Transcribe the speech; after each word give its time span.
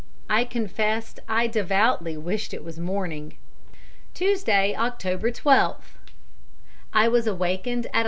I 0.31 0.45
confess 0.45 1.13
I 1.29 1.45
devoutly 1.45 2.17
wished 2.17 2.55
it 2.55 2.63
was 2.63 2.79
morning. 2.79 3.37
"Tuesday, 4.15 4.73
October 4.75 5.29
12th. 5.31 5.93
I 6.91 7.07
was 7.07 7.27
awakened 7.27 7.85
at 7.85 7.91
11. 7.93 7.99